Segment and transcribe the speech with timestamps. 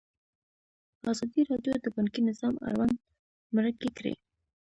[1.11, 2.95] ازادي راډیو د بانکي نظام اړوند
[3.55, 4.13] مرکې کړي.